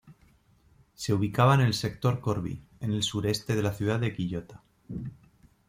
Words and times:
Se 0.95 1.13
ubicaba 1.13 1.53
en 1.53 1.61
el 1.61 1.75
sector 1.75 2.21
Corvi, 2.21 2.63
en 2.79 2.91
el 2.91 3.03
sureste 3.03 3.55
de 3.55 3.61
la 3.61 3.71
ciudad 3.71 3.99
de 3.99 4.15
Quillota. 4.15 4.63